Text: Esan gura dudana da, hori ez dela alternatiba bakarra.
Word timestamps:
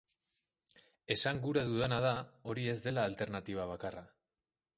Esan 1.15 1.41
gura 1.43 1.65
dudana 1.67 1.99
da, 2.07 2.15
hori 2.53 2.65
ez 2.75 2.77
dela 2.87 3.05
alternatiba 3.11 3.69
bakarra. 3.75 4.05